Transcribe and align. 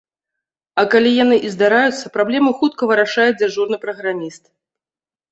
А 0.83 0.83
калі 0.93 1.09
яны 1.23 1.35
і 1.49 1.51
здараюцца, 1.55 2.09
праблему 2.15 2.53
хутка 2.61 2.83
вырашае 2.93 3.27
дзяжурны 3.41 3.77
праграміст. 3.85 4.43